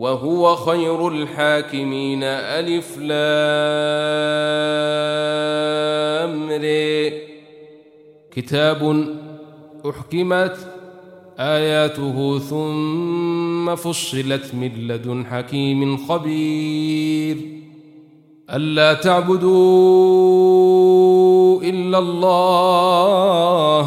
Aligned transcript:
وهو 0.00 0.56
خير 0.56 1.08
الحاكمين. 1.08 2.22
ألف 2.24 2.98
لام 2.98 3.20
كتاب 8.32 9.06
أحكمت 9.88 10.56
آياته 11.38 12.38
ثم 12.38 13.74
فصلت 13.74 14.54
من 14.54 14.88
لدن 14.88 15.26
حكيم 15.26 15.96
خبير. 15.96 17.36
ألا 18.50 18.94
تعبدوا 18.94 19.50
إلا 21.62 21.98
الله. 21.98 23.86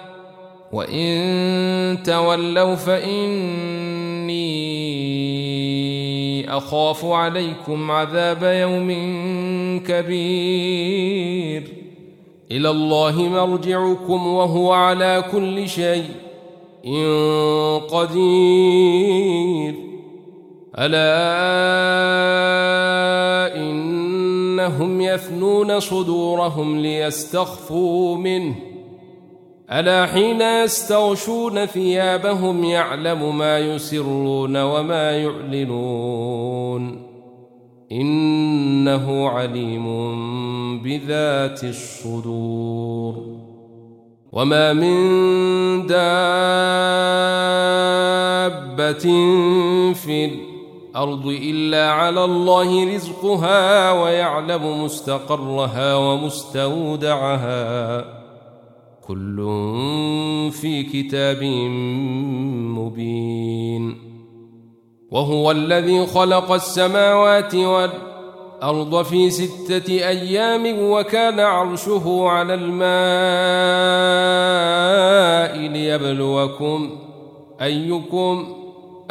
وإن 0.73 2.03
تولوا 2.03 2.75
فإني 2.75 4.41
أخاف 6.57 7.05
عليكم 7.05 7.91
عذاب 7.91 8.43
يوم 8.43 8.89
كبير 9.87 11.63
إلى 12.51 12.69
الله 12.69 13.21
مرجعكم 13.21 14.27
وهو 14.27 14.71
على 14.71 15.23
كل 15.31 15.69
شيء 15.69 16.05
قدير 17.89 19.75
ألا 20.79 21.11
إنهم 23.55 25.01
يثنون 25.01 25.79
صدورهم 25.79 26.79
ليستخفوا 26.79 28.17
منه 28.17 28.70
ألا 29.71 30.05
حين 30.05 30.41
يستغشون 30.41 31.65
ثيابهم 31.65 32.63
يعلم 32.63 33.37
ما 33.37 33.59
يسرون 33.59 34.61
وما 34.61 35.11
يعلنون؟ 35.17 37.01
إنه 37.91 39.29
عليم 39.29 39.85
بذات 40.83 41.63
الصدور. 41.63 43.15
وما 44.31 44.73
من 44.73 45.87
دابة 45.87 46.01
في 49.93 50.25
الأرض 50.25 51.27
إلا 51.27 51.91
على 51.91 52.25
الله 52.25 52.95
رزقها 52.95 53.91
ويعلم 53.91 54.83
مستقرها 54.83 55.95
ومستودعها. 55.95 57.41
كل 59.11 59.37
في 60.51 60.83
كتاب 60.83 61.43
مبين. 62.77 63.97
وهو 65.11 65.51
الذي 65.51 66.05
خلق 66.05 66.51
السماوات 66.51 67.55
والأرض 67.55 69.01
في 69.01 69.29
ستة 69.29 69.93
أيام 69.93 70.91
وكان 70.91 71.39
عرشه 71.39 72.27
على 72.27 72.53
الماء 72.53 72.91
ليبلوكم 75.71 76.89
أيكم 77.61 78.55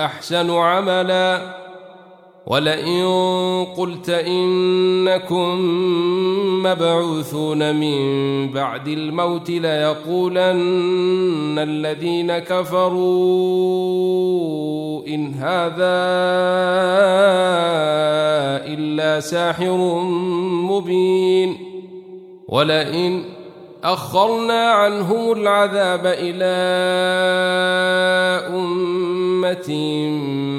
أحسن 0.01 0.51
عملاً. 0.51 1.60
ولئن 2.47 3.05
قلت 3.77 4.11
إنكم 4.11 5.59
مبعوثون 6.63 7.77
من 7.77 7.99
بعد 8.53 8.89
الموت 8.89 9.51
ليقولن 9.51 11.59
الذين 11.59 12.39
كفروا 12.39 13.01
إن 15.09 15.35
هذا 15.35 16.01
إلا 18.75 19.21
ساحر 19.21 20.01
مبين 20.71 21.57
ولئن 22.49 23.23
أخرنا 23.85 24.71
عنهم 24.71 25.33
العذاب 25.33 26.07
إلى 26.07 26.45
أمة 28.57 29.10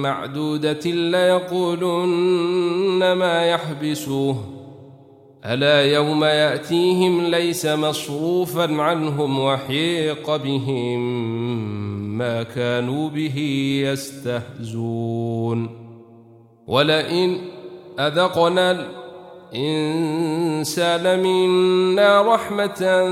معدودة 0.01 0.91
ليقولن 0.91 2.11
ما 3.11 3.45
يحبسوه. 3.45 4.35
ألا 5.45 5.93
يوم 5.93 6.23
يأتيهم 6.23 7.21
ليس 7.21 7.65
مصروفا 7.65 8.81
عنهم 8.81 9.39
وحيق 9.39 10.35
بهم 10.35 10.99
ما 12.17 12.43
كانوا 12.43 13.09
به 13.09 13.37
يستهزون. 13.85 15.69
ولئن 16.67 17.37
أذقنا 17.99 19.00
الإنسان 19.53 21.19
منا 21.19 22.21
رحمة 22.21 23.09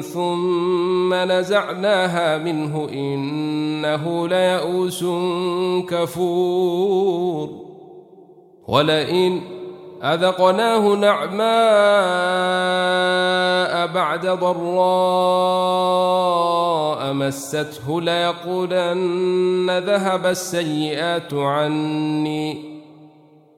ثم 0.00 1.14
نزعناها 1.14 2.38
منه 2.38 2.88
إنه 2.92 4.28
ليئوس 4.28 5.04
كفور. 5.90 7.48
ولئن 8.68 9.40
أذقناه 10.02 10.94
نعماء 10.94 11.38
بعد 13.94 14.26
ضراء 14.26 14.58
مسته 17.12 18.00
ليقولن 18.00 19.78
ذهب 19.78 20.26
السيئات 20.26 21.34
عني. 21.34 22.77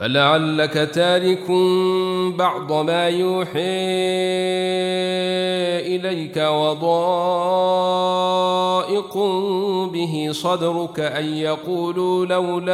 فلعلك 0.00 0.72
تارك 0.72 1.50
بعض 2.38 2.72
ما 2.72 3.08
يوحي 3.08 3.60
إليك 5.96 6.36
وضائق 6.36 6.78
به 9.92 10.28
صدرك 10.32 11.00
أن 11.00 11.24
يقولوا 11.24 12.26
لولا 12.26 12.72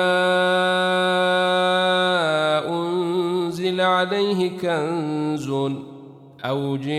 أنزل 2.69 3.81
عليه 3.81 4.51
كنز 4.59 5.51
أو 6.45 6.77
جاء 6.77 6.97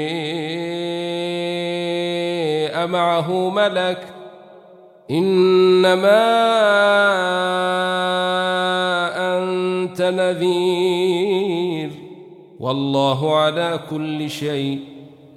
معه 2.88 3.50
ملك 3.50 4.08
إنما 5.12 6.48
أنت 9.84 10.02
نذير. 10.02 11.90
والله 12.60 13.36
على 13.36 13.80
كل 13.90 14.30
شيء 14.30 14.80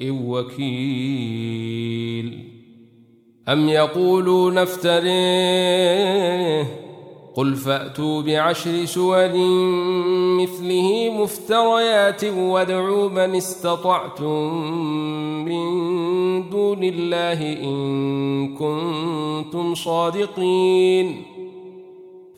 وكيل. 0.03 1.71
أم 3.49 3.69
يقولون 3.69 4.59
افتريه. 4.59 6.67
قل 7.35 7.55
فأتوا 7.55 8.23
بعشر 8.23 8.85
سور 8.85 9.29
مثله 10.41 11.11
مفتريات 11.23 12.25
وادعوا 12.25 13.09
من 13.09 13.35
استطعتم 13.35 14.55
من 15.45 16.51
دون 16.51 16.85
الله 16.85 17.63
إن 17.63 18.55
كنتم 18.55 19.75
صادقين. 19.75 21.23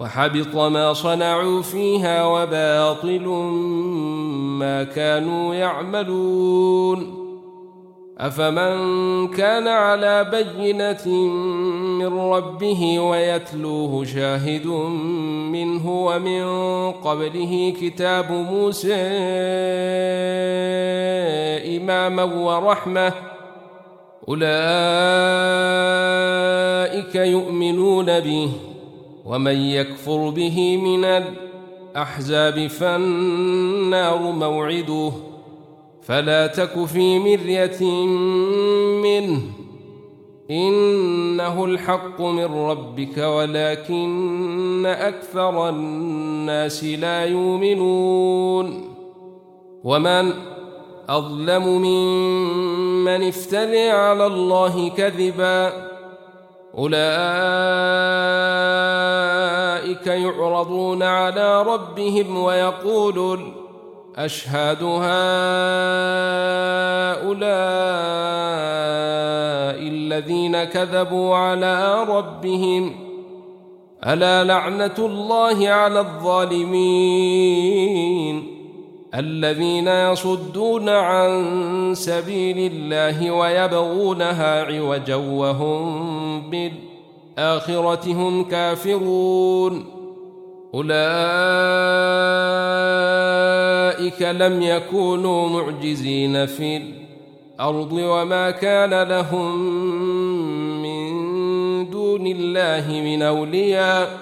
وحبط 0.00 0.54
ما 0.54 0.92
صنعوا 0.92 1.62
فيها 1.62 2.24
وباطل 2.24 3.26
ما 4.58 4.84
كانوا 4.84 5.54
يعملون. 5.54 7.18
أفمن 8.18 9.28
كان 9.28 9.68
على 9.68 10.24
بينة 10.24 11.08
من 11.98 12.18
ربه 12.18 13.00
ويتلوه 13.00 14.04
شاهد 14.04 14.66
منه 15.52 15.90
ومن 15.90 16.44
قبله 16.92 17.74
كتاب 17.80 18.32
موسى 18.32 18.94
إماما 21.76 22.24
ورحمة. 22.24 23.12
أولئك 24.28 24.44
يؤمنون 27.14 28.20
به. 28.20 28.50
ومن 29.28 29.56
يكفر 29.56 30.28
به 30.30 30.76
من 30.76 31.04
الأحزاب 31.04 32.66
فالنار 32.66 34.18
موعده. 34.18 35.12
فلا 36.02 36.46
تك 36.46 36.84
في 36.84 37.18
مرية 37.18 38.06
منه. 39.02 39.40
إنه 40.50 41.64
الحق 41.64 42.20
من 42.20 42.44
ربك 42.44 43.18
ولكن 43.18 44.86
أكثر 44.86 45.68
الناس 45.68 46.84
لا 46.84 47.24
يؤمنون. 47.24 48.94
ومن 49.84 50.32
أظلم 51.08 51.62
ممن 51.68 53.28
افتري 53.28 53.90
على 53.90 54.26
الله 54.26 54.88
كذبا. 54.88 55.87
أولئك 56.78 56.98
يعرضون 60.06 61.02
على 61.02 61.62
ربهم 61.62 62.38
ويقولون 62.38 63.52
أشهد 64.16 64.82
هؤلاء 64.82 65.08
الذين 69.88 70.64
كذبوا 70.64 71.36
على 71.36 72.04
ربهم 72.04 73.08
ألا 74.06 74.44
لعنة 74.44 74.94
الله 74.98 75.68
على 75.68 76.00
الظالمين 76.00 77.38
الذين 79.14 79.88
يصدون 79.88 80.88
عن 80.88 81.92
سبيل 81.94 82.72
الله 82.72 83.30
ويبغونها 83.30 84.64
عوجا 84.64 85.16
وهم 85.16 86.50
بالآخرة 86.50 88.12
هم 88.12 88.44
كافرون. 88.44 89.84
أولئك 90.74 90.92
لم 94.22 94.62
يكونوا 94.62 95.48
معجزين 95.48 96.46
في 96.46 96.76
الأرض 96.76 97.92
وما 97.92 98.50
كان 98.50 99.02
لهم 99.02 99.58
من 100.82 101.90
دون 101.90 102.26
الله 102.26 103.00
من 103.04 103.22
أولياء. 103.22 104.18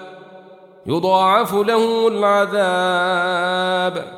يضاعف 0.85 1.53
لهم 1.53 2.07
العذاب. 2.07 4.17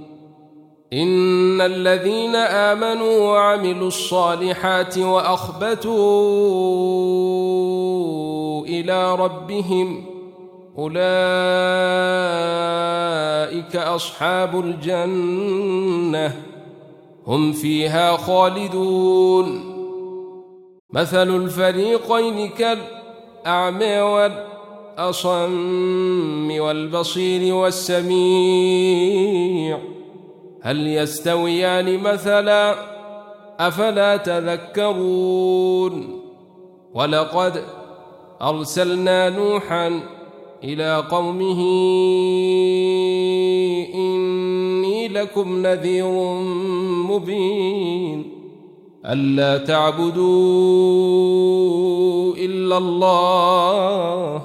إن 0.93 1.61
الذين 1.61 2.35
آمنوا 2.35 3.19
وعملوا 3.19 3.87
الصالحات 3.87 4.97
وأخبتوا 4.97 5.95
إلى 8.65 9.15
ربهم 9.15 10.05
أولئك 10.77 11.01
أصحاب 13.75 14.59
الجنة 14.59 16.35
هم 17.27 17.51
فيها 17.53 18.17
خالدون. 18.17 19.71
مثل 20.93 21.35
الفريقين 21.35 22.49
كالأعمى 22.49 23.99
والأصم 24.01 25.41
والبصير 26.59 27.55
والسميع. 27.55 28.71
هل 30.61 30.87
يستويان 30.87 31.97
مثلا 31.97 32.75
أفلا 33.59 34.17
تذكرون؟ 34.17 35.93
ولقد 36.93 37.63
أرسلنا 38.41 39.29
نوحا 39.29 39.99
إلى 40.63 41.03
قومه 41.11 41.61
إني 43.95 45.07
لكم 45.07 45.61
نذير 45.67 46.11
مبين. 47.09 48.31
ألا 49.05 49.57
تعبدوا 49.57 50.21
إلا 52.35 52.77
الله 52.77 54.41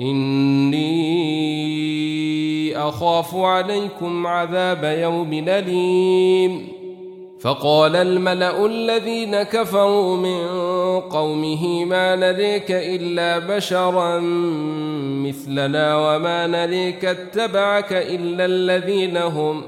إني 0.00 1.61
أخاف 2.88 3.36
عليكم 3.36 4.26
عذاب 4.26 4.84
يوم 4.84 5.44
أليم. 5.48 6.68
فقال 7.40 7.96
الملأ 7.96 8.66
الذين 8.66 9.42
كفروا 9.42 10.16
من 10.16 10.46
قومه 11.00 11.84
ما 11.84 12.16
نريك 12.16 12.70
إلا 12.70 13.38
بشرا 13.38 14.20
مثلنا 15.26 15.96
وما 15.96 16.46
نريك 16.46 17.04
اتبعك 17.04 17.92
إلا 17.92 18.44
الذين 18.44 19.16
هم 19.16 19.62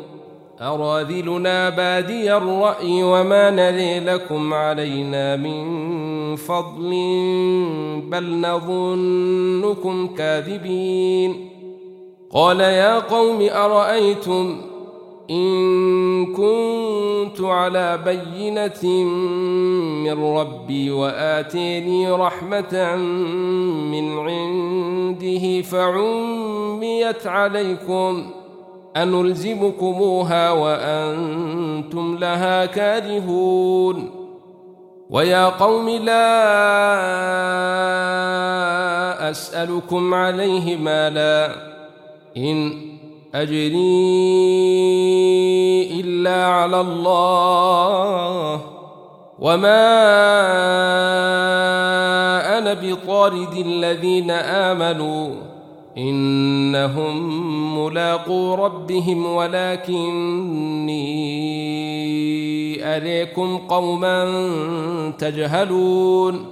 أراذلنا 0.60 1.68
بادي 1.68 2.36
الرأي 2.36 3.02
وما 3.02 3.50
نري 3.50 4.00
لكم 4.00 4.54
علينا 4.54 5.36
من 5.36 5.64
فضل 6.36 6.90
بل 8.10 8.40
نظنكم 8.40 10.06
كاذبين. 10.06 11.53
قال 12.34 12.60
يا 12.60 12.98
قوم 12.98 13.48
أرأيتم 13.50 14.60
إن 15.30 16.26
كنت 16.26 17.40
على 17.40 17.98
بينة 18.04 19.04
من 20.04 20.24
ربي 20.24 20.90
وآتيني 20.90 22.10
رحمة 22.10 22.96
من 23.90 24.18
عنده 24.18 25.62
فعميت 25.62 27.26
عليكم 27.26 28.30
أنلزمكموها 28.96 30.50
وأنتم 30.50 32.16
لها 32.20 32.66
كارهون 32.66 34.10
ويا 35.10 35.48
قوم 35.48 35.88
لا 35.88 36.34
أسألكم 39.30 40.14
عليه 40.14 40.76
مالا 40.76 41.73
إن 42.36 42.72
أجري 43.34 44.00
إلا 46.00 46.44
على 46.46 46.80
الله 46.80 48.60
وما 49.38 50.04
كان 52.64 52.74
بطارد 52.74 53.54
الذين 53.66 54.30
آمنوا 54.30 55.34
إنهم 55.98 57.14
ملاقو 57.84 58.54
ربهم 58.54 59.26
ولكني 59.26 61.04
أريكم 62.96 63.58
قوما 63.58 64.24
تجهلون 65.18 66.46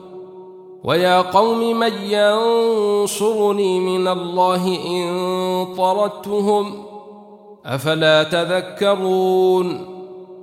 ويا 0.85 1.21
قوم 1.21 1.79
من 1.79 1.93
ينصرني 2.03 3.81
من 3.81 4.09
الله 4.09 4.67
إن 4.87 5.75
طردتهم 5.75 6.85
أفلا 7.67 8.23
تذكرون 8.23 9.92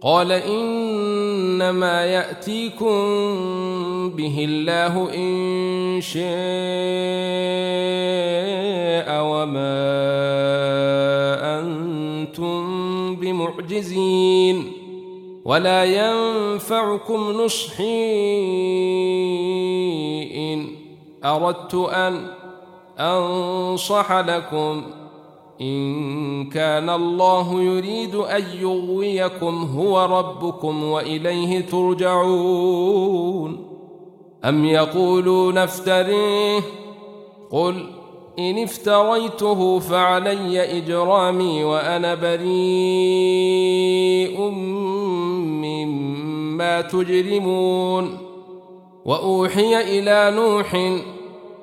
قال 0.00 0.32
إنما 0.32 2.04
يأتيكم 2.04 2.98
به 4.16 4.46
الله 4.48 5.14
إن 5.14 6.00
شاء 6.00 6.28
وما 9.24 9.78
أنتم 11.58 13.16
بمعجزين 13.16 14.72
ولا 15.44 15.84
ينفعكم 15.84 17.30
نصحي 17.30 17.84
إن 20.34 20.66
أردت 21.24 21.74
أن 21.74 22.26
أنصح 22.98 24.12
لكم 24.12 24.82
إن 25.60 26.44
كان 26.48 26.90
الله 26.90 27.62
يريد 27.62 28.14
أن 28.14 28.44
يغويكم 28.60 29.68
هو 29.76 30.04
ربكم 30.04 30.84
وإليه 30.84 31.60
ترجعون. 31.60 32.98
أم 34.44 34.64
يقولون 34.64 35.58
افتريه؟ 35.58 36.60
قل 37.50 37.90
إن 38.38 38.58
افتريته 38.58 39.78
فعلي 39.78 40.78
إجرامي 40.78 41.64
وأنا 41.64 42.14
بريء 42.14 42.40
مما 45.60 46.80
تجرمون. 46.80 48.18
وأوحي 49.04 49.98
إلى 49.98 50.36
نوح 50.36 50.98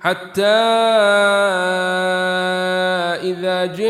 حتى 0.00 0.42
إذا 3.22 3.66
جاء 3.66 3.88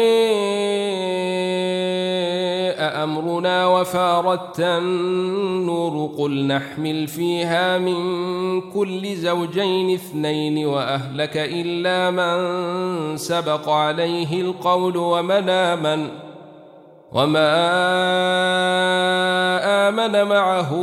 أمرنا 3.04 3.66
وفارت 3.66 4.60
النور 4.60 6.10
قل 6.18 6.46
نحمل 6.46 7.06
فيها 7.06 7.78
من 7.78 8.60
كل 8.60 9.16
زوجين 9.16 9.94
اثنين 9.94 10.66
وأهلك 10.66 11.36
إلا 11.36 12.10
من 12.10 13.16
سبق 13.16 13.68
عليه 13.68 14.40
القول 14.40 14.96
ومن 14.96 15.48
آمن 15.48 16.08
وما 17.12 17.48
آمن 19.88 20.28
معه 20.28 20.74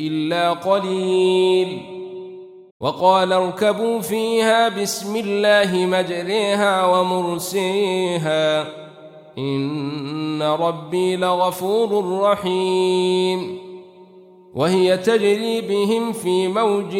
إلا 0.00 0.52
قليل 0.52 1.93
وقال 2.84 3.32
اركبوا 3.32 4.00
فيها 4.00 4.68
بسم 4.68 5.16
الله 5.16 5.86
مجريها 5.86 6.86
ومرسيها. 6.86 8.66
إن 9.38 10.42
ربي 10.42 11.16
لغفور 11.16 12.20
رحيم. 12.20 13.58
وهي 14.54 14.96
تجري 14.96 15.60
بهم 15.60 16.12
في 16.12 16.48
موج 16.48 16.92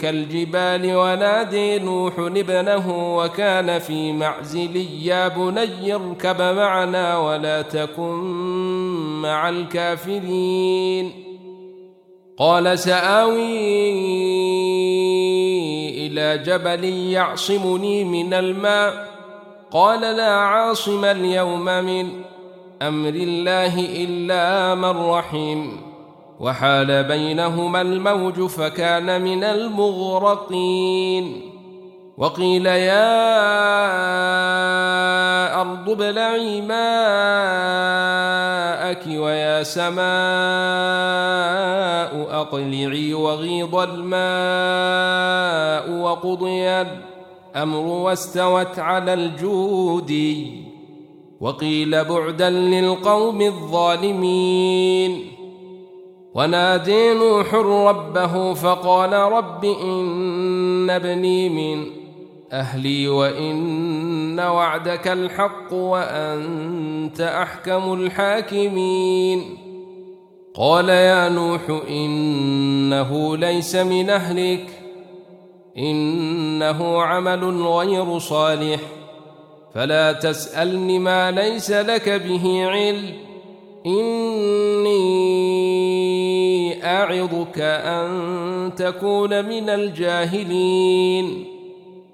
كالجبال 0.00 0.96
ونادي 0.96 1.78
نوح 1.78 2.12
ابنه 2.18 3.16
وكان 3.16 3.78
في 3.78 4.12
معزل 4.12 4.76
يا 5.02 5.28
بني 5.28 5.94
اركب 5.94 6.42
معنا 6.42 7.18
ولا 7.18 7.62
تكن 7.62 8.22
مع 9.22 9.48
الكافرين. 9.48 11.27
قال 12.38 12.78
سآوي 12.78 13.58
إلى 16.06 16.38
جبل 16.38 16.84
يعصمني 16.84 18.04
من 18.04 18.34
الماء. 18.34 19.08
قال 19.70 20.00
لا 20.00 20.30
عاصم 20.30 21.04
اليوم 21.04 21.64
من 21.64 22.08
أمر 22.82 23.08
الله 23.08 23.74
إلا 23.78 24.74
من 24.74 25.10
رحم 25.10 25.66
وحال 26.40 27.04
بينهما 27.04 27.80
الموج 27.80 28.46
فكان 28.46 29.20
من 29.22 29.44
المغرقين. 29.44 31.24
وقيل 32.18 32.66
يا 32.66 33.10
أرض 35.60 35.90
ابلعي 35.90 36.60
ماءك 38.88 39.06
ويا 39.06 39.62
سماء 39.62 40.00
أقلعي 42.40 43.14
وغيض 43.14 43.74
الماء 43.74 44.12
وقضي 46.02 46.68
الأمر 46.68 47.86
واستوت 47.86 48.78
على 48.78 49.14
الجود 49.14 50.12
وقيل 51.40 52.04
بعدا 52.04 52.50
للقوم 52.50 53.40
الظالمين. 53.40 55.32
ونادي 56.34 57.14
نوح 57.14 57.54
ربه 57.54 58.54
فقال 58.54 59.12
رب 59.12 59.64
إن 59.64 60.90
ابني 60.90 61.48
من 61.48 61.97
أهلي 62.52 63.08
وإن 63.08 63.98
إن 64.38 64.44
وعدك 64.44 65.08
الحق 65.08 65.72
وأنت 65.72 67.20
أحكم 67.20 67.92
الحاكمين. 67.92 69.58
قال 70.54 70.88
يا 70.88 71.28
نوح 71.28 71.60
إنه 71.90 73.36
ليس 73.36 73.76
من 73.76 74.10
أهلك 74.10 74.66
إنه 75.78 77.02
عمل 77.02 77.62
غير 77.62 78.18
صالح 78.18 78.80
فلا 79.74 80.12
تسألني 80.12 80.98
ما 80.98 81.30
ليس 81.30 81.70
لك 81.70 82.08
به 82.08 82.66
علم 82.66 83.12
إني 83.86 84.98
أعظك 86.84 87.58
أن 87.60 88.72
تكون 88.76 89.44
من 89.44 89.68
الجاهلين. 89.68 91.57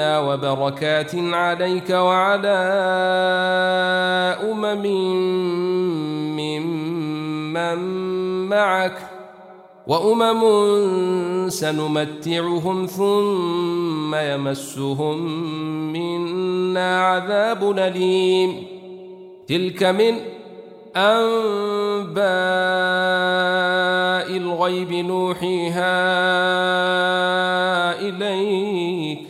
وبركات 0.00 1.14
عليك 1.14 1.90
وعلى 1.90 2.58
أمم 4.50 4.86
ممن 6.36 7.78
معك 8.48 8.98
وأمم 9.86 10.42
سنمتعهم 11.48 12.86
ثم 12.86 14.14
يمسهم 14.14 15.16
منا 15.92 17.00
عذاب 17.06 17.78
أليم. 17.78 18.66
تلك 19.48 19.82
من 19.82 20.14
أنباء 20.96 22.20
الغيب 24.36 24.92
نوحيها 24.92 26.00
إليك. 28.00 29.29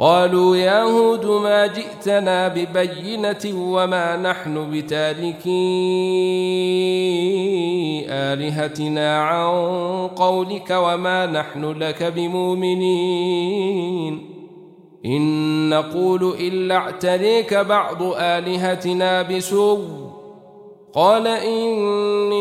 قالوا 0.00 0.56
يا 0.56 0.82
هود 0.82 1.26
ما 1.26 1.66
جئتنا 1.66 2.48
ببينة 2.48 3.72
وما 3.72 4.16
نحن 4.16 4.70
بتاركي 4.70 5.50
آلهتنا 8.08 9.22
عن 9.22 9.46
قولك 10.08 10.70
وما 10.70 11.26
نحن 11.26 11.64
لك 11.64 12.02
بمؤمنين. 12.02 13.20
إن 15.06 15.68
نقول 15.70 16.34
إلا 16.40 16.76
اعتريك 16.76 17.54
بعض 17.54 18.02
آلهتنا 18.16 19.22
بسوء. 19.22 19.80
قال 20.94 21.26
إني 21.26 22.40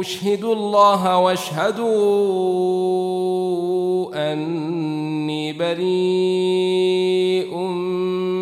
أشهد 0.00 0.44
الله 0.44 1.18
واشهدوا 1.18 2.56
أني 5.46 5.52
بريء 5.52 7.56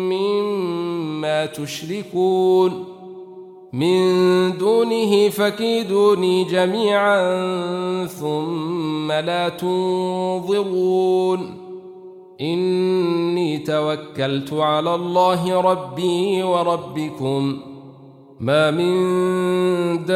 مما 0.09 1.45
تشركون. 1.45 2.85
من 3.73 4.57
دونه 4.57 5.29
فكيدوني 5.29 6.43
جميعا 6.43 8.05
ثم 8.05 9.11
لا 9.11 9.49
تنظرون. 9.49 11.39
إني 12.41 13.57
توكلت 13.57 14.53
على 14.53 14.95
الله 14.95 15.61
ربي 15.61 16.43
وربكم. 16.43 17.57
ما 18.39 18.71
من 18.71 18.95
دابة 20.05 20.15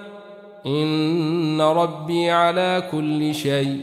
إن 0.65 1.61
ربي 1.61 2.29
على 2.29 2.83
كل 2.91 3.35
شيء 3.35 3.81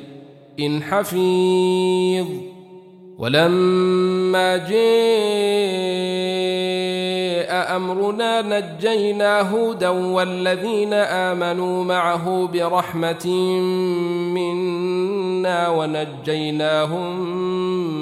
إن 0.60 0.82
حفيظ. 0.82 2.26
ولما 3.18 4.56
جاء 4.56 4.78
أمرنا 7.76 8.42
نجينا 8.42 9.50
هودا 9.50 9.88
والذين 9.88 10.92
آمنوا 10.92 11.84
معه 11.84 12.46
برحمة 12.46 13.26
منا 14.34 15.68
ونجيناهم 15.68 17.20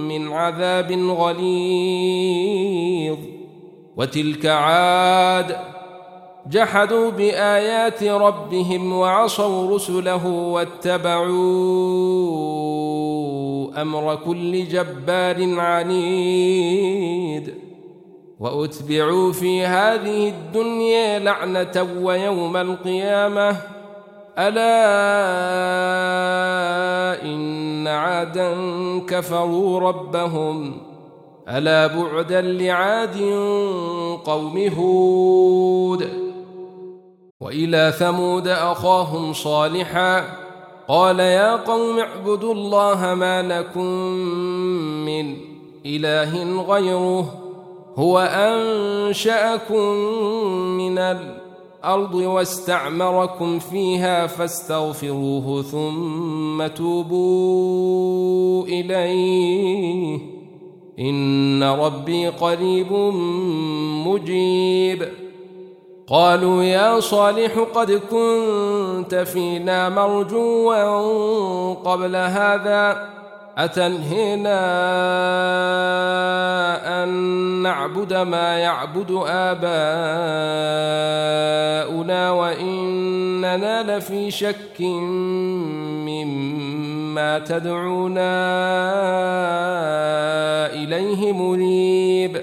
من 0.08 0.32
عذاب 0.32 0.92
غليظ. 0.92 2.56
وتلك 3.96 4.46
عاد 4.46 5.56
جحدوا 6.50 7.10
بآيات 7.10 8.02
ربهم 8.02 8.92
وعصوا 8.92 9.74
رسله 9.74 10.26
واتبعوا 10.26 11.32
أمر 13.82 14.14
كل 14.14 14.68
جبار 14.68 15.60
عنيد 15.60 17.54
وأتبعوا 18.40 19.32
في 19.32 19.66
هذه 19.66 20.28
الدنيا 20.28 21.18
لعنة 21.18 21.88
ويوم 22.02 22.56
القيامة 22.56 23.56
ألا 24.38 24.76
إن 27.22 27.86
عادا 27.86 28.54
كفروا 29.08 29.80
ربهم 29.80 30.78
ألا 31.48 31.86
بعدا 31.86 32.40
لعاد 32.40 33.16
قوم 34.24 34.58
هود 34.78 36.25
وإلى 37.40 37.94
ثمود 37.98 38.48
أخاهم 38.48 39.32
صالحا 39.32 40.24
قال 40.88 41.20
يا 41.20 41.56
قوم 41.56 41.98
اعبدوا 41.98 42.54
الله 42.54 43.14
ما 43.14 43.42
لكم 43.42 43.86
من 45.04 45.36
إله 45.86 46.62
غيره 46.62 47.34
هو 47.96 48.18
أنشأكم 48.18 49.82
من 50.78 50.98
الأرض 50.98 52.14
واستعمركم 52.14 53.58
فيها 53.58 54.26
فاستغفروه 54.26 55.62
ثم 55.62 56.66
توبوا 56.66 58.64
إليه 58.64 60.18
إن 60.98 61.62
ربي 61.62 62.28
قريب 62.28 62.92
مجيب 64.06 65.25
قالوا 66.08 66.62
يا 66.62 67.00
صالح 67.00 67.58
قد 67.74 67.92
كنت 67.92 69.14
فينا 69.14 69.88
مرجوا 69.88 71.74
قبل 71.74 72.16
هذا 72.16 73.08
أتنهينا 73.58 74.62
أن 77.02 77.08
نعبد 77.62 78.14
ما 78.14 78.58
يعبد 78.58 79.10
آباؤنا 79.26 79.70
وإننا 82.30 83.98
لفي 83.98 84.30
شك 84.30 84.80
مما 86.06 87.38
تدعونا 87.38 88.36
إليه 90.66 91.32
مريب. 91.32 92.42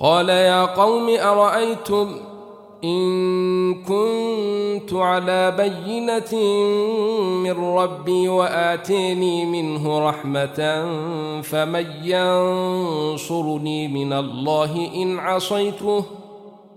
قال 0.00 0.28
يا 0.28 0.64
قوم 0.64 1.16
أرأيتم 1.18 2.31
إن 2.84 3.74
كنت 3.74 4.92
على 4.92 5.50
بينة 5.50 6.34
من 7.42 7.64
ربي 7.64 8.28
وآتيني 8.28 9.44
منه 9.44 10.08
رحمة 10.08 10.82
فمن 11.42 11.86
ينصرني 12.02 13.88
من 13.88 14.12
الله 14.12 14.90
إن 14.94 15.18
عصيته 15.18 16.04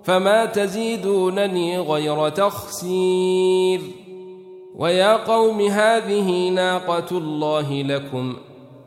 فما 0.03 0.45
تزيدونني 0.45 1.79
غير 1.79 2.29
تخسير. 2.29 3.81
ويا 4.75 5.15
قوم 5.15 5.61
هذه 5.61 6.49
ناقة 6.49 7.17
الله 7.17 7.81
لكم. 7.81 8.35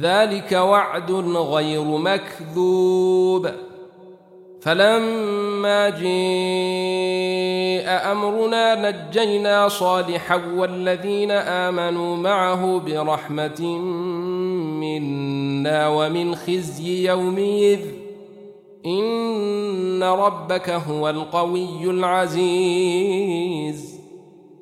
ذلك 0.00 0.52
وعد 0.52 1.10
غير 1.36 1.84
مكذوب. 1.84 3.48
فلما 4.60 5.88
جاء 5.88 6.02
أمرنا 8.12 8.90
نجينا 8.90 9.68
صالحا 9.68 10.40
والذين 10.56 11.30
آمنوا 11.30 12.16
معه 12.16 12.78
برحمة 12.78 13.62
منا 14.80 15.88
ومن 15.88 16.34
خزي 16.34 17.08
يومئذ. 17.08 17.80
إن 18.86 20.02
ربك 20.02 20.70
هو 20.70 21.10
القوي 21.10 21.84
العزيز. 21.84 24.01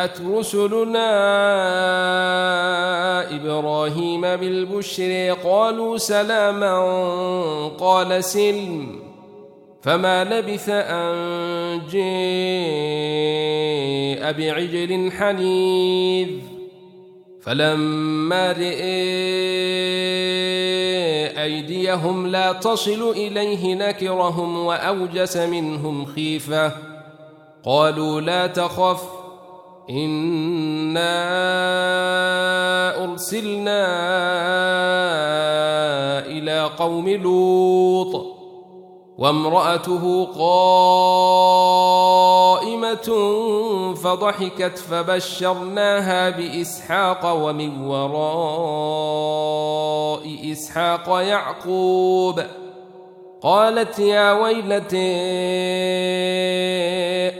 جاءت 0.00 0.20
رسلنا 0.20 1.10
إبراهيم 3.36 4.20
بالبشر 4.20 5.36
قالوا 5.44 5.98
سلاما 5.98 6.78
قال 7.78 8.24
سلم 8.24 9.00
فما 9.82 10.24
لبث 10.24 10.68
أن 10.68 11.80
جاء 11.92 12.02
بعجل 14.32 15.12
حنيذ 15.12 16.28
فلما 17.42 18.52
رئي 18.52 19.20
أيديهم 21.42 22.26
لا 22.26 22.52
تصل 22.52 23.10
إليه 23.10 23.74
نكرهم 23.74 24.66
وأوجس 24.66 25.36
منهم 25.36 26.04
خيفة 26.06 26.72
قالوا 27.64 28.20
لا 28.20 28.46
تخف 28.46 29.19
انا 29.90 31.20
ارسلنا 33.04 33.86
إلى 36.26 36.70
قوم 36.78 37.08
لوط 37.08 38.26
وامراته 39.18 40.24
قائمه 40.24 41.54
فضحكت 43.94 44.78
فبشرناها 44.78 46.30
باسحاق 46.30 47.32
ومن 47.44 47.80
وراء 47.84 49.10
اسحاق 50.52 51.08
يعقوب 51.08 52.40
قالت 53.42 53.98
يا 53.98 54.32
ويلتي 54.32 55.20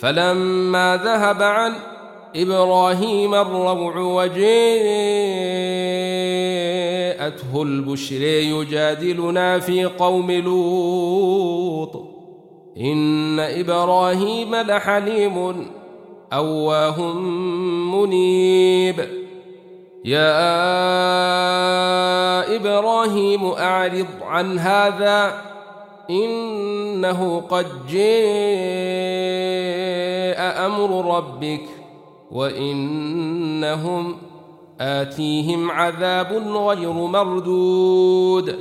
فلما 0.00 1.00
ذهب 1.04 1.42
عن 1.42 1.72
إبراهيم 2.36 3.34
الروع 3.34 3.96
وجاءته 3.96 4.32
البشر 7.62 8.22
يجادلنا 8.22 9.58
في 9.58 9.84
قوم 9.84 10.30
لوط. 10.30 11.96
إن 12.76 13.40
إبراهيم 13.40 14.54
لحليم 14.54 15.66
أواه 16.32 17.12
منيب. 17.92 19.00
يا 20.04 20.40
إبراهيم 22.56 23.44
أعرض 23.46 24.06
عن 24.22 24.58
هذا 24.58 25.34
إنه 26.10 27.40
قد 27.40 27.66
أمر 30.40 31.16
ربك 31.16 31.66
وإنهم 32.30 34.16
آتيهم 34.80 35.70
عذاب 35.70 36.32
غير 36.32 36.92
مردود. 36.92 38.58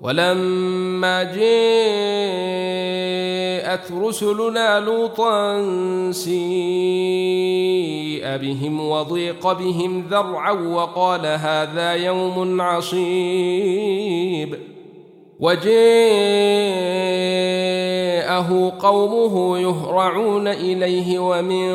ولما 0.00 1.22
جاء 1.22 2.72
جاءت 3.72 3.92
رسلنا 3.92 4.80
لوطا 4.80 5.62
سيء 6.12 6.42
بهم 8.36 8.80
وضيق 8.80 9.52
بهم 9.52 10.04
ذرعا 10.10 10.52
وقال 10.52 11.26
هذا 11.26 11.92
يوم 11.92 12.60
عصيب. 12.60 14.58
وجاءه 15.42 15.72
قومه 18.78 19.58
يهرعون 19.58 20.48
إليه 20.48 21.18
ومن 21.18 21.74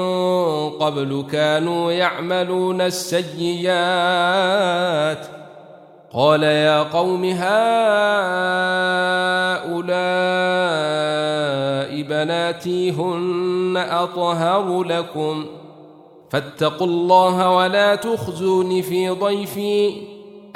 قبل 0.69 1.25
كانوا 1.31 1.91
يعملون 1.91 2.81
السيئات. 2.81 3.67
قال 6.13 6.43
يا 6.43 6.83
قوم 6.83 7.25
هؤلاء 7.25 7.47
بناتي 12.01 12.91
هن 12.91 13.77
أطهر 13.77 14.83
لكم. 14.83 15.45
فاتقوا 16.29 16.87
الله 16.87 17.49
ولا 17.55 17.95
تخزون 17.95 18.81
في 18.81 19.09
ضيفي. 19.09 20.16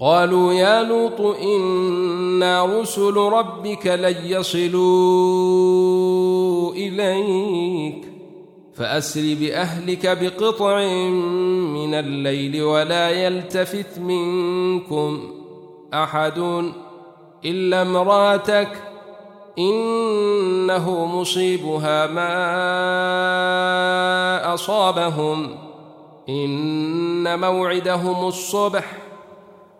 قالوا 0.00 0.52
يا 0.52 0.82
لوط 0.82 1.20
إنا 1.20 2.64
رسل 2.64 3.16
ربك 3.16 3.86
لن 3.86 4.16
يصلوا 4.24 4.82
إليك 6.72 8.08
فأسر 8.74 9.36
بأهلك 9.40 10.18
بقطع 10.18 10.78
من 11.74 11.94
الليل 11.94 12.62
ولا 12.62 13.10
يلتفت 13.10 13.98
منكم 13.98 15.30
أحد 15.94 16.38
إلا 17.44 17.82
امرأتك 17.82 18.82
إنه 19.58 21.06
مصيبها 21.06 22.06
ما 22.06 22.34
أصابهم 24.54 25.56
إن 26.28 27.40
موعدهم 27.40 28.28
الصبح 28.28 29.03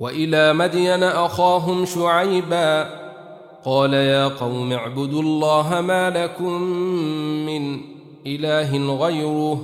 وإلى 0.00 0.52
مدين 0.52 1.02
أخاهم 1.02 1.84
شعيباً 1.84 3.00
قال 3.64 3.94
يا 3.94 4.28
قوم 4.28 4.72
اعبدوا 4.72 5.22
الله 5.22 5.80
ما 5.80 6.10
لكم 6.10 6.62
من 7.46 7.80
إله 8.26 8.96
غيره 8.96 9.60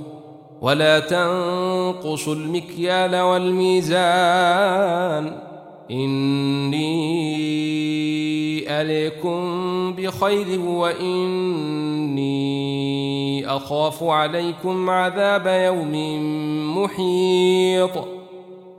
ولا 0.61 0.99
تنقصوا 0.99 2.35
المكيال 2.35 3.15
والميزان 3.15 3.97
إني 5.91 6.87
أليكم 8.81 9.93
بخير 9.93 10.59
وإني 10.59 12.27
أخاف 13.47 14.03
عليكم 14.03 14.89
عذاب 14.89 15.47
يوم 15.47 15.93
محيط 16.77 18.16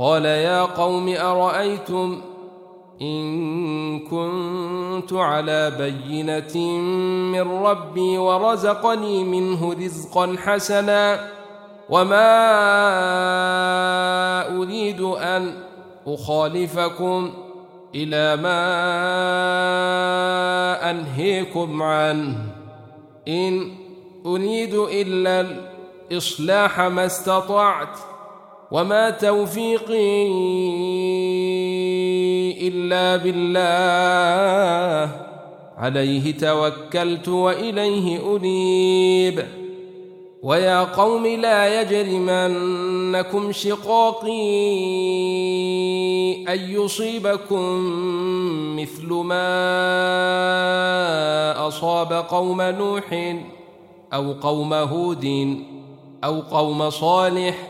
قال 0.00 0.24
يا 0.24 0.62
قوم 0.62 1.14
أرأيتم 1.16 2.20
إن 3.02 3.98
كنت 4.00 5.12
على 5.12 5.70
بينة 5.70 6.78
من 7.32 7.64
ربي 7.64 8.18
ورزقني 8.18 9.24
منه 9.24 9.72
رزقا 9.72 10.36
حسنا 10.38 11.30
وما 11.90 12.16
أريد 14.56 15.00
أن 15.00 15.52
أخالفكم 16.06 17.32
إلى 17.94 18.42
ما 18.42 18.60
أنهيكم 20.90 21.82
عنه. 21.82 22.36
إن 23.28 23.72
أريد 24.26 24.74
إلا 24.74 25.40
الإصلاح 25.40 26.80
ما 26.80 27.06
استطعت 27.06 28.09
وما 28.70 29.10
توفيقي 29.10 30.28
إلا 32.68 33.16
بالله. 33.16 35.10
عليه 35.78 36.38
توكلت 36.38 37.28
وإليه 37.28 38.36
أنيب. 38.36 39.44
ويا 40.42 40.84
قوم 40.84 41.26
لا 41.26 41.80
يجرمنكم 41.80 43.52
شقاقي 43.52 44.30
أن 46.48 46.60
يصيبكم 46.70 47.66
مثل 48.76 49.06
ما 49.06 49.48
أصاب 51.68 52.12
قوم 52.12 52.62
نوح 52.62 53.34
أو 54.12 54.32
قوم 54.32 54.74
هود 54.74 55.56
أو 56.24 56.40
قوم 56.40 56.90
صالح 56.90 57.69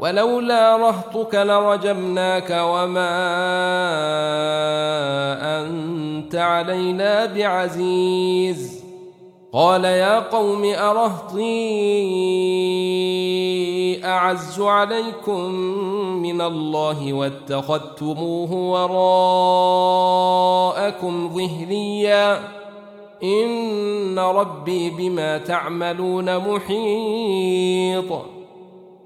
ولولا 0.00 0.76
رهطك 0.76 1.34
لرجمناك 1.34 2.50
وما 2.50 3.10
أنت 5.60 6.34
علينا 6.34 7.26
بعزيز. 7.26 8.84
قال 9.52 9.84
يا 9.84 10.18
قوم 10.18 10.64
أرهطي 10.64 11.40
أعز 14.04 14.60
عليكم 14.60 15.50
من 16.22 16.40
الله 16.40 17.12
واتخذتموه 17.12 18.52
وراءكم 20.72 21.34
ظهريا. 21.34 22.40
إن 23.22 24.18
ربي 24.18 24.90
بما 24.90 25.38
تعملون 25.38 26.38
محيط. 26.38 28.39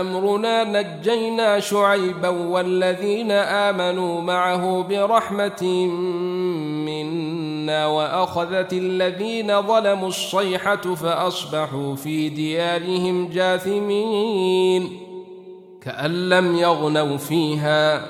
أمرنا 0.00 0.64
نجينا 0.64 1.60
شعيبا 1.60 2.28
والذين 2.28 3.30
آمنوا 3.30 4.20
معه 4.20 4.82
برحمة 4.82 5.86
منا 6.86 7.86
وأخذت 7.86 8.72
الذين 8.72 9.62
ظلموا 9.62 10.08
الصيحة 10.08 10.76
فأصبحوا 10.94 11.94
في 11.94 12.28
ديارهم 12.28 13.28
جاثمين 13.28 15.00
كأن 15.82 16.28
لم 16.28 16.56
يغنوا 16.56 17.16
فيها. 17.16 18.04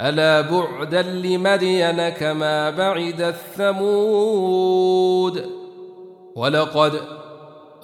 ألا 0.00 0.40
بعدا 0.40 1.02
لمدين 1.02 2.08
كما 2.08 2.70
بعد 2.70 3.20
الثمود. 3.60 4.76
ولقد 6.36 7.00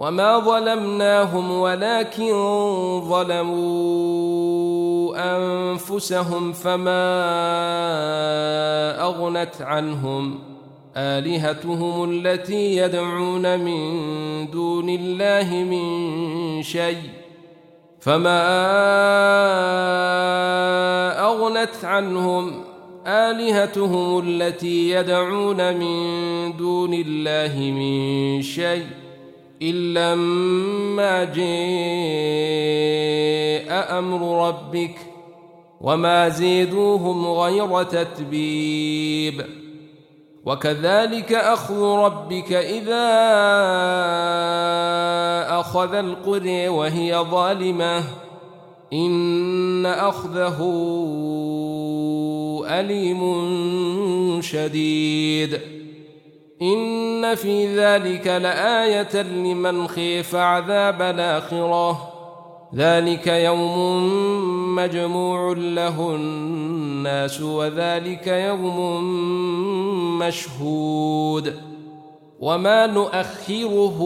وما 0.00 0.38
ظلمناهم 0.38 1.50
ولكن 1.50 2.32
ظلموا 3.08 4.30
انفسهم 5.36 6.52
فما 6.52 7.10
اغنت 9.02 9.62
عنهم 9.62 10.38
الهتهم 10.96 12.10
التي 12.10 12.76
يدعون 12.76 13.60
من 13.60 14.50
دون 14.50 14.88
الله 14.88 15.54
من 15.54 16.62
شيء 16.62 17.10
فما 18.00 18.40
اغنت 21.20 21.84
عنهم 21.84 22.64
الهتهم 23.06 24.18
التي 24.18 24.90
يدعون 24.90 25.76
من 25.76 26.56
دون 26.56 26.94
الله 26.94 27.58
من 27.58 28.42
شيء 28.42 29.09
إلا 29.62 30.14
ما 30.14 31.24
جاء 31.24 31.40
أمر 33.98 34.48
ربك 34.48 34.94
وما 35.80 36.28
زيدوهم 36.28 37.26
غير 37.26 37.82
تتبيب. 37.82 39.44
وكذلك 40.46 41.32
أخذ 41.32 41.82
ربك 41.82 42.52
إذا 42.52 43.10
أخذ 45.60 45.94
القرى 45.94 46.68
وهي 46.68 47.16
ظالمة. 47.30 48.04
إن 48.92 49.86
أخذه 49.86 50.58
أليم 52.66 53.20
شديد. 54.40 55.79
إن 56.62 57.34
في 57.34 57.76
ذلك 57.76 58.26
لآية 58.26 59.22
لمن 59.22 59.88
خيف 59.88 60.34
عذاب 60.34 61.02
الآخرة. 61.02 62.12
ذلك 62.74 63.26
يوم 63.26 64.74
مجموع 64.74 65.52
له 65.56 66.14
الناس 66.14 67.40
وذلك 67.40 68.26
يوم 68.26 69.04
مشهود. 70.18 71.54
وما 72.40 72.86
نؤخره 72.86 73.98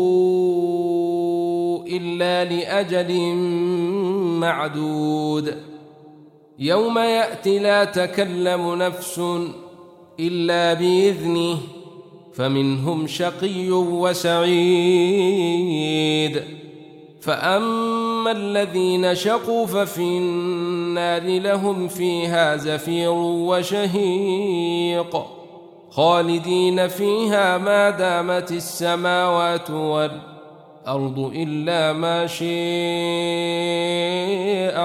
إلا 1.87 2.45
لأجل 2.45 3.35
معدود. 4.41 5.59
يوم 6.59 6.99
يأتي 6.99 7.59
لا 7.59 7.85
تكلم 7.85 8.75
نفس 8.75 9.21
إلا 10.21 10.75
بإذنه. 10.75 11.59
فمنهم 12.35 13.07
شقي 13.07 13.71
وسعيد. 13.71 14.43
فأما 17.21 18.31
الذين 18.31 19.15
شقوا 19.15 19.67
ففي 19.67 20.01
النار 20.01 21.23
لهم 21.23 21.89
فيها 21.89 22.57
زفير 22.57 23.11
وشهيق. 23.11 25.17
خالدين 25.91 26.89
فيها 26.89 27.59
ما 27.59 27.91
دامت 27.91 28.53
السماوات 28.53 29.71
والأرض 29.71 31.33
إلا 31.37 31.93
ما 31.93 32.27
شاء 32.27 32.45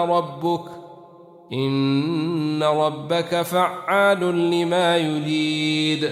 ربك. 0.06 0.62
إن 1.54 2.64
ربك 2.64 3.42
فعال 3.42 4.52
لما 4.52 4.98
يريد. 4.98 6.12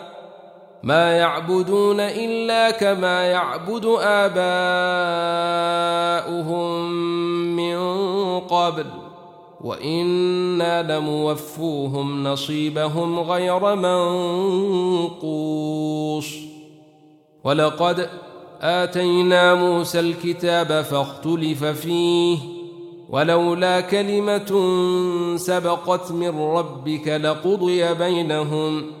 ما 0.83 1.17
يعبدون 1.17 1.99
إلا 1.99 2.71
كما 2.71 3.25
يعبد 3.25 3.85
آباؤهم 4.01 4.51
من 7.55 7.77
قبل 8.39 8.85
وإنا 9.61 10.97
لموفوهم 10.97 12.23
نصيبهم 12.23 13.19
غير 13.19 13.75
منقوص. 15.15 16.27
ولقد 17.43 18.09
آتينا 18.61 19.53
موسى 19.55 19.99
الكتاب 19.99 20.81
فاختلف 20.81 21.63
فيه 21.63 22.37
ولولا 23.09 23.81
كلمة 23.81 24.51
سبقت 25.37 26.11
من 26.11 26.39
ربك 26.39 27.07
لقضي 27.07 27.93
بينهم. 27.93 29.00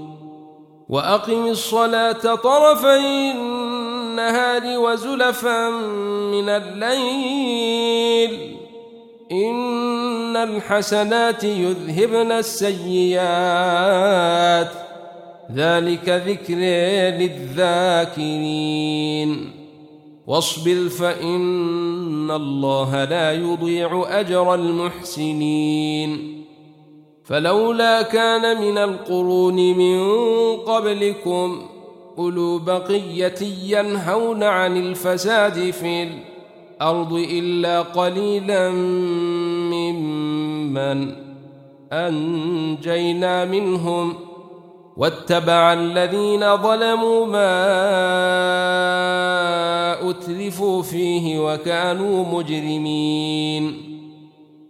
وأقم 0.91 1.47
الصلاة 1.47 2.35
طرفي 2.35 3.31
النهار 3.31 4.79
وزلفا 4.79 5.69
من 6.31 6.49
الليل. 6.49 8.57
إن 9.31 10.37
الحسنات 10.37 11.43
يذهبن 11.43 12.31
السيئات. 12.31 13.21
ذلك 15.55 16.09
ذكر 16.09 16.55
للذاكرين. 17.19 19.51
واصبر 20.27 20.89
فإن 20.89 22.31
الله 22.31 23.03
لا 23.03 23.33
يضيع 23.33 24.05
أجر 24.09 24.53
المحسنين. 24.53 26.40
فلولا 27.23 28.01
كان 28.01 28.61
من 28.61 28.77
القرون 28.77 29.55
من 29.55 30.17
قبلكم 30.57 31.61
أولو 32.17 32.59
بقية 32.59 33.35
ينهون 33.65 34.43
عن 34.43 34.77
الفساد 34.77 35.71
في 35.71 36.07
الأرض 36.81 37.13
إلا 37.13 37.81
قليلا 37.81 38.69
ممن 39.71 41.15
أنجينا 41.93 43.45
منهم 43.45 44.13
واتبع 44.97 45.73
الذين 45.73 46.57
ظلموا 46.57 47.25
ما 47.25 47.69
أتلفوا 50.09 50.81
فيه 50.81 51.39
وكانوا 51.39 52.25
مجرمين 52.25 53.90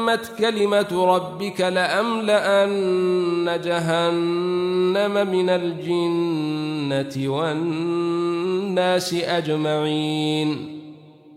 وتمت 0.00 0.32
كلمة 0.38 1.16
ربك 1.16 1.60
لأملأن 1.60 3.60
جهنم 3.64 5.30
من 5.30 5.50
الجنة 5.50 7.28
والناس 7.28 9.14
أجمعين. 9.14 10.80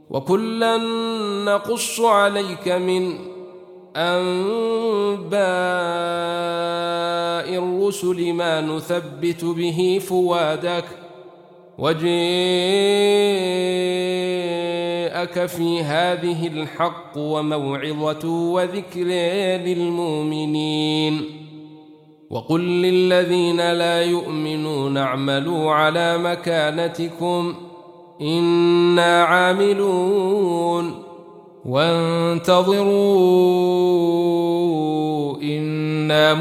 وكلا 0.09 0.77
نقص 1.45 2.01
عليك 2.01 2.67
من 2.67 3.13
أنباء 3.95 5.33
الرسل 7.63 8.33
ما 8.33 8.61
نثبت 8.61 9.45
به 9.45 10.01
فوادك 10.09 10.85
وجاءك 15.13 15.45
في 15.45 15.81
هذه 15.81 16.47
الحق 16.47 17.17
وموعظة 17.17 18.29
وذكر 18.29 19.03
للمؤمنين. 19.65 21.21
وقل 22.29 22.61
للذين 22.61 23.71
لا 23.71 24.01
يؤمنون 24.01 24.97
اعملوا 24.97 25.71
على 25.71 26.17
مكانتكم 26.17 27.53
إنا 28.21 29.23
عاملون. 29.23 31.03
وانتظروا 31.65 32.97
إنا 35.41 36.33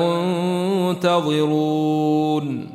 منتظرون. 0.93 2.69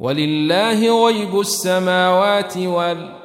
ولله 0.00 1.06
غيب 1.06 1.40
السماوات 1.40 2.58
والأرض 2.58 3.19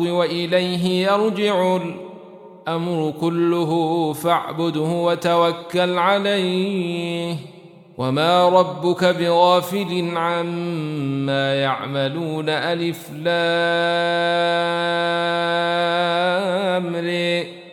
وإليه 0.00 1.06
يرجع 1.06 1.76
الأمر 1.76 3.14
كله 3.20 4.12
فاعبده 4.12 4.80
وتوكل 4.80 5.98
عليه. 5.98 7.36
وما 7.98 8.48
ربك 8.48 9.04
بغافل 9.04 10.12
عما 10.16 11.54
يعملون 11.54 12.48
ألف 12.48 13.10
لام. 13.12 13.34
رئ 16.96 17.63